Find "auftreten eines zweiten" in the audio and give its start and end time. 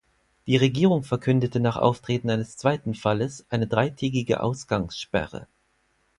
1.77-2.95